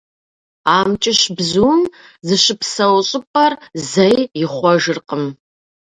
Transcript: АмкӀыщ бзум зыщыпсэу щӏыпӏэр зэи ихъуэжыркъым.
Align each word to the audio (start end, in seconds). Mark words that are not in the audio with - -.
АмкӀыщ 0.79 1.21
бзум 1.37 1.81
зыщыпсэу 2.27 2.95
щӏыпӏэр 3.07 3.53
зэи 3.89 4.19
ихъуэжыркъым. 4.43 5.23